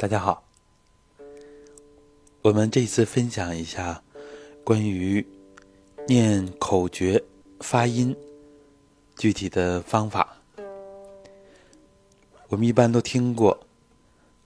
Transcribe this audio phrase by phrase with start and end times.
[0.00, 0.42] 大家好，
[2.40, 4.02] 我们这次分享一下
[4.64, 5.22] 关于
[6.08, 7.22] 念口诀
[7.60, 8.16] 发音
[9.18, 10.38] 具体的方法。
[12.48, 13.66] 我们一般都听过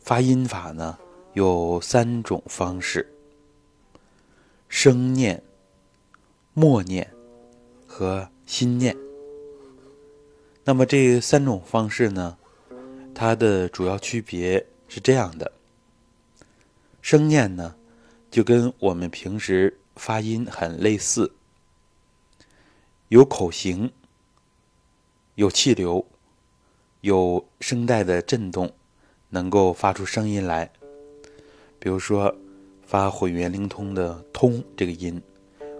[0.00, 0.98] 发音法呢，
[1.34, 3.06] 有三种方式：
[4.70, 5.42] 声念、
[6.54, 7.12] 默念
[7.86, 8.96] 和心念。
[10.64, 12.38] 那么这三种方式呢，
[13.14, 14.66] 它的主要区别。
[14.94, 15.50] 是这样的，
[17.00, 17.74] 声念呢，
[18.30, 21.32] 就跟我们平时发音很类似，
[23.08, 23.90] 有口型，
[25.36, 26.04] 有气流，
[27.00, 28.70] 有声带的震动，
[29.30, 30.70] 能够发出声音来。
[31.78, 32.36] 比如说，
[32.84, 35.22] 发混元灵通的“通”这个音，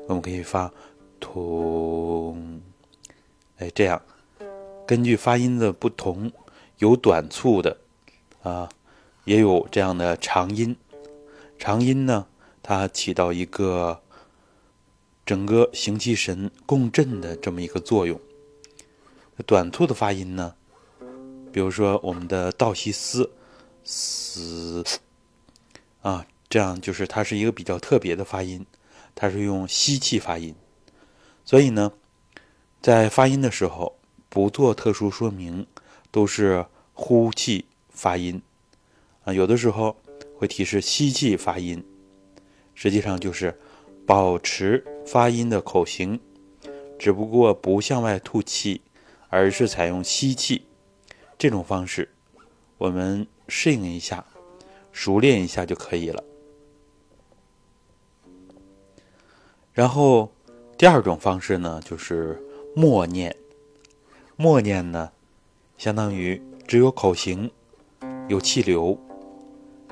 [0.09, 0.73] 我们可以发
[1.20, 2.62] “通”，
[3.61, 4.01] 哎，这样，
[4.87, 6.33] 根据发音的不同，
[6.79, 7.77] 有短促的，
[8.42, 8.67] 啊。
[9.25, 10.77] 也有这样的长音，
[11.59, 12.27] 长音呢，
[12.62, 14.03] 它起到一个
[15.25, 18.20] 整个行气神共振的这么一个作用。
[19.47, 20.55] 短促的发音呢，
[21.53, 23.31] 比如说我们的倒吸斯，
[23.84, 24.84] 斯，
[26.03, 28.67] 啊，这样就是它是一个比较特别的发音，
[29.14, 30.55] 它是用吸气发音，
[31.45, 31.92] 所以呢，
[32.81, 33.97] 在发音的时候
[34.29, 35.67] 不做特殊说明，
[36.11, 38.42] 都是呼气发音。
[39.25, 39.97] 啊，有的时候
[40.37, 41.84] 会提示吸气发音，
[42.75, 43.56] 实际上就是
[44.05, 46.19] 保持发音的口型，
[46.98, 48.83] 只不过不向外吐气，
[49.29, 50.67] 而是采用吸气
[51.39, 52.09] 这种方式。
[52.79, 54.27] 我们适应一下，
[54.91, 56.25] 熟练一下就可以了。
[59.73, 60.33] 然后
[60.77, 62.42] 第二种方式呢，就是
[62.75, 63.36] 默念。
[64.34, 65.12] 默念呢，
[65.79, 67.48] 相当于只有口型，
[68.29, 68.98] 有气流。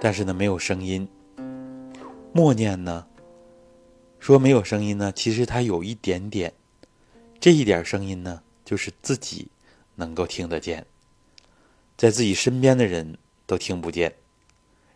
[0.00, 1.06] 但是呢，没有声音。
[2.32, 3.06] 默念呢，
[4.18, 6.52] 说没有声音呢，其实它有一点点，
[7.38, 9.48] 这一点声音呢，就是自己
[9.96, 10.86] 能够听得见，
[11.96, 14.14] 在自己身边的人都听不见。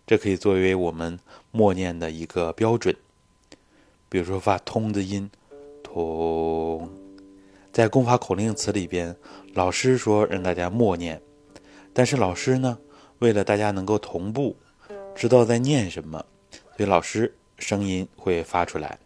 [0.07, 1.19] 这可以作为我们
[1.51, 2.95] 默念的一个标准。
[4.09, 5.29] 比如说发通的音，
[5.83, 6.89] 通，
[7.73, 9.17] 在功法口令词里边，
[9.55, 11.21] 老师说让大家默念，
[11.93, 12.79] 但是老师呢，
[13.19, 14.57] 为了大家能够同步。
[15.15, 16.25] 知道在念什么，
[16.77, 18.99] 所以老师声音会发出来，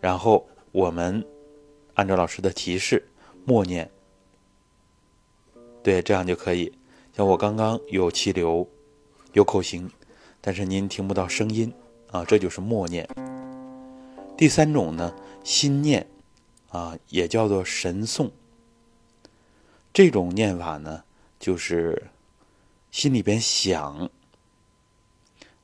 [0.00, 1.26] 然后我们
[1.94, 3.06] 按照老师的提示
[3.44, 3.90] 默念，
[5.82, 6.72] 对，这样就可以。
[7.14, 8.66] 像我刚刚有气流，
[9.32, 9.90] 有口型，
[10.40, 11.72] 但是您听不到声音
[12.12, 13.06] 啊，这就是默念。
[14.36, 15.12] 第三种呢，
[15.42, 16.06] 心念
[16.70, 18.30] 啊，也叫做神诵。
[19.92, 21.02] 这种念法呢，
[21.40, 22.04] 就是
[22.92, 24.08] 心里边想。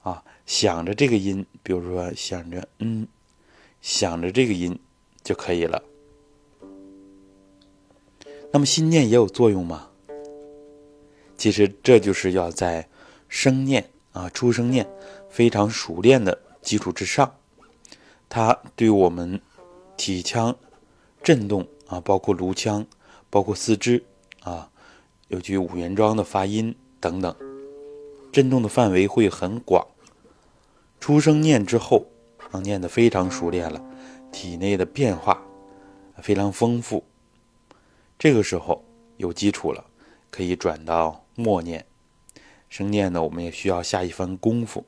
[0.05, 3.09] 啊，想着这个音，比如说想着嗯，
[3.81, 4.79] 想着这个音
[5.23, 5.83] 就可以了。
[8.53, 9.89] 那么心念也有作用吗？
[11.37, 12.87] 其实这就是要在
[13.29, 14.87] 声念啊、出声念
[15.29, 17.35] 非常熟练的基础之上，
[18.29, 19.41] 它对我们
[19.97, 20.55] 体腔
[21.23, 22.87] 震动啊，包括颅腔、
[23.31, 24.05] 包括四肢
[24.43, 24.71] 啊，
[25.29, 27.35] 尤其五元桩的发音等等，
[28.31, 29.85] 震动的范围会很广。
[31.05, 32.07] 出生念之后，
[32.51, 33.79] 能念得非常熟练了，
[34.33, 35.39] 体内的变化
[36.23, 37.05] 非常丰富。
[38.19, 38.83] 这个时候
[39.19, 39.85] 有基础了，
[40.31, 41.85] 可以转到默念。
[42.71, 44.87] 生念呢，我们也需要下一番功夫。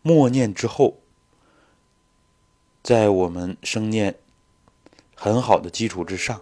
[0.00, 0.96] 默念之后，
[2.82, 4.18] 在我们生念
[5.14, 6.40] 很好的基础之上，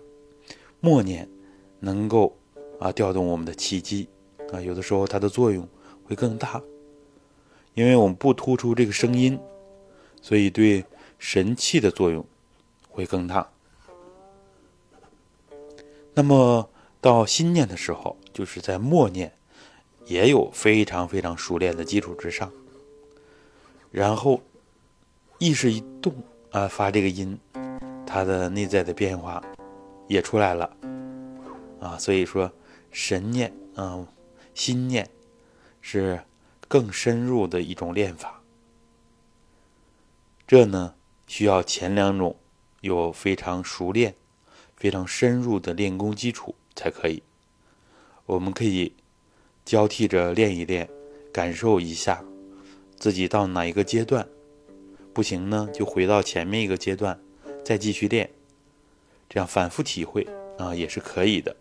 [0.79, 1.29] 默念
[1.81, 2.39] 能够
[2.79, 4.09] 啊调动我们的气机
[4.53, 5.69] 啊，有的时候它的作用
[6.05, 6.63] 会更大。
[7.75, 9.39] 因为我们不突出这个声音，
[10.21, 10.85] 所以对
[11.19, 12.25] 神气的作用
[12.91, 13.51] 会更大。
[16.13, 16.69] 那么
[17.01, 19.33] 到心念的时候，就是在默念，
[20.05, 22.53] 也有非常非常熟练的基础之上，
[23.91, 24.43] 然后
[25.39, 26.13] 意识一动
[26.51, 27.39] 啊，发这个音，
[28.07, 29.43] 它的内在的变化
[30.09, 30.77] 也出来了
[31.81, 31.97] 啊。
[31.97, 32.53] 所以说
[32.91, 34.07] 神念啊，
[34.53, 35.09] 心念
[35.81, 36.21] 是。
[36.69, 38.43] 更深入的一种练法，
[40.47, 40.95] 这呢
[41.27, 42.35] 需要前两种
[42.81, 44.15] 有非常熟练、
[44.75, 47.23] 非常深入的练功基础才可以。
[48.25, 48.95] 我们可以
[49.67, 50.89] 交替着练一练，
[51.31, 52.25] 感受一下
[52.97, 54.27] 自己到哪一个阶段，
[55.13, 57.21] 不行呢就回到前面一个阶段
[57.63, 58.31] 再继续练，
[59.29, 60.27] 这样反复体会
[60.59, 61.55] 啊也是可以的。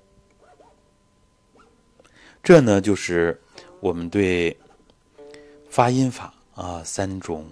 [2.42, 3.42] 这呢就是
[3.82, 4.58] 我们对。
[5.72, 7.46] 发音法啊，三种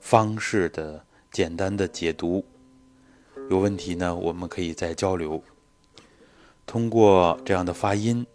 [0.00, 2.44] 方式的简单的解读。
[3.48, 5.40] 有问题呢，我们可以再交流。
[6.66, 8.26] 通过这样的发音，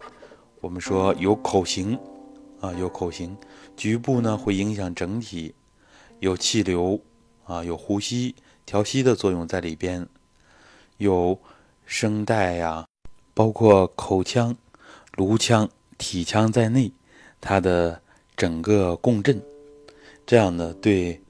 [0.62, 2.00] 我们说有口型
[2.62, 3.36] 啊，有口型，
[3.76, 5.54] 局部呢会影响整体，
[6.20, 6.98] 有气流
[7.44, 8.34] 啊，有呼吸
[8.66, 10.08] 调息的作用在里边，
[10.96, 11.38] 有
[11.86, 12.88] 声带呀，
[13.34, 14.56] 包括口腔、
[15.18, 16.94] 颅腔、体腔在内，
[17.42, 18.02] 它的。
[18.36, 19.42] 整个共振，
[20.26, 21.22] 这样呢，对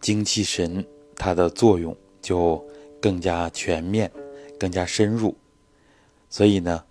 [0.00, 0.84] 精气神
[1.16, 2.64] 它的作用就
[3.00, 4.10] 更加全面、
[4.58, 5.36] 更加深入。
[6.30, 6.84] 所以呢，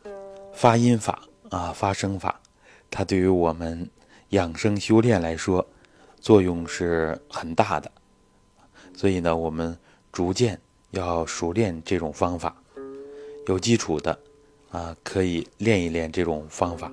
[0.53, 2.41] 发音法啊，发声法，
[2.89, 3.89] 它对于我们
[4.29, 5.65] 养生修炼来说，
[6.19, 7.89] 作用是很大的。
[8.93, 9.77] 所以呢，我们
[10.11, 10.59] 逐渐
[10.91, 12.55] 要熟练这种方法，
[13.47, 14.19] 有基础的
[14.69, 16.91] 啊，可以练一练这种方法。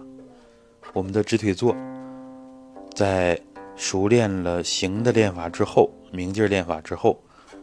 [0.93, 1.77] 我们的直腿坐。
[2.99, 3.41] 在
[3.77, 7.17] 熟练了形的练法之后，明劲练法之后，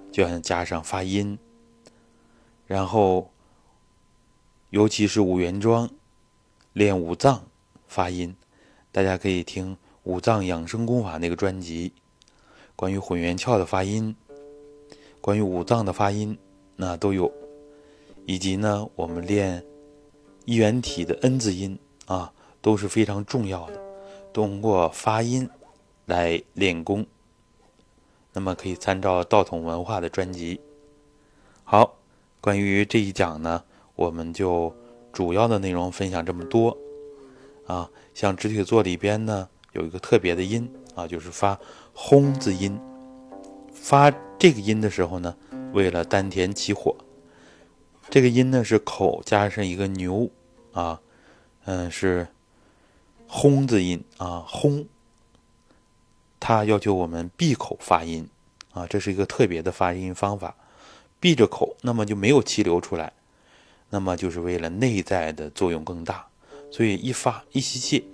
[0.10, 1.38] 就要加上发音。
[2.66, 3.30] 然后，
[4.70, 5.90] 尤其是五元桩
[6.72, 7.44] 练五脏
[7.86, 8.34] 发音，
[8.94, 11.92] 大家可以听五脏养生功法那个专辑，
[12.78, 14.16] 关于混元窍的发音，
[15.20, 16.38] 关于五脏的发音，
[16.78, 17.30] 那都有。
[18.26, 19.62] 以及呢，我们练
[20.46, 22.32] 一元体的 N 字音啊，
[22.62, 23.85] 都是非常重要的。
[24.36, 25.50] 通过发音
[26.08, 27.06] 来练功，
[28.34, 30.60] 那么可以参照道统文化的专辑。
[31.64, 31.96] 好，
[32.42, 33.64] 关于这一讲呢，
[33.96, 34.76] 我们就
[35.14, 36.78] 主要的内容分享这么多。
[37.66, 41.58] 啊，像直腿坐里边呢，有一个特别的音啊，就是发
[41.94, 42.78] 轰字音。
[43.72, 45.34] 发这个音的时候呢，
[45.72, 46.94] 为了丹田起火，
[48.10, 50.30] 这个音呢是口加上一个牛
[50.74, 51.00] 啊，
[51.64, 52.28] 嗯是。
[53.38, 54.88] 轰字音啊，轰，
[56.40, 58.30] 它要求我们闭口发音
[58.72, 60.56] 啊，这是一个特别的发音方法，
[61.20, 63.12] 闭着口，那么就没有气流出来，
[63.90, 66.26] 那么就是为了内在的作用更大，
[66.72, 68.10] 所以一发一吸气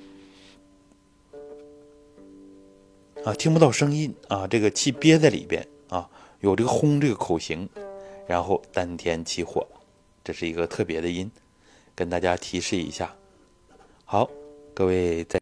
[3.24, 6.09] 啊，听不到声音啊，这个气憋在里边啊，
[6.39, 7.69] 有这个轰这个口型，
[8.27, 9.67] 然后丹田起火，
[10.24, 11.29] 这是一个特别的音，
[11.94, 13.15] 跟大家提示一下，
[14.03, 14.27] 好。
[14.81, 15.29] 各位在。